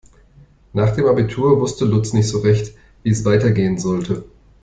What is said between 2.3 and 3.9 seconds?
recht, wie es weitergehen